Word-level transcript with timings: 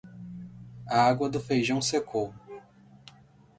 A 0.89 0.99
água 0.99 1.29
do 1.29 1.39
feijão 1.39 1.79
secou. 1.79 2.33